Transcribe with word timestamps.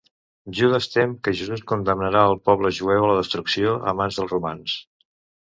Judes 0.59 0.85
tem 0.93 1.11
que 1.27 1.33
Jesús 1.41 1.61
condemnarà 1.71 2.23
al 2.31 2.39
poble 2.49 2.73
jueu 2.79 3.07
a 3.09 3.11
la 3.13 3.19
destrucció 3.19 3.77
a 3.93 3.95
mans 4.01 4.21
dels 4.23 4.35
romans. 4.35 4.77